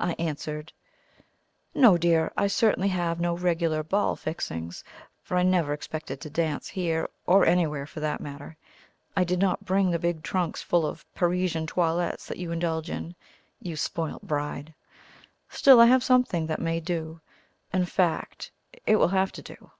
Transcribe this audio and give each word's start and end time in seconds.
I 0.00 0.12
answered: 0.18 0.72
"No, 1.74 1.98
dear; 1.98 2.32
I 2.34 2.46
certainly 2.46 2.88
have 2.88 3.20
no 3.20 3.36
regular 3.36 3.82
ball 3.82 4.16
'fixings,' 4.16 4.82
for 5.22 5.36
I 5.36 5.42
never 5.42 5.74
expected 5.74 6.18
to 6.22 6.30
dance 6.30 6.68
here, 6.68 7.10
or 7.26 7.44
anywhere 7.44 7.84
for 7.86 8.00
that 8.00 8.22
matter. 8.22 8.56
I 9.14 9.22
did 9.22 9.38
not 9.38 9.66
bring 9.66 9.90
the 9.90 9.98
big 9.98 10.22
trunks 10.22 10.62
full 10.62 10.86
of 10.86 11.04
Parisian 11.14 11.66
toilettes 11.66 12.26
that 12.28 12.38
you 12.38 12.52
indulge 12.52 12.88
in, 12.88 13.14
you 13.60 13.76
spoilt 13.76 14.22
bride! 14.26 14.72
Still 15.50 15.78
I 15.78 15.84
have 15.84 16.02
something 16.02 16.46
that 16.46 16.58
may 16.58 16.80
do. 16.80 17.20
In 17.70 17.84
fact 17.84 18.52
it 18.86 18.96
will 18.96 19.08
have 19.08 19.30
to 19.32 19.42
do." 19.42 19.72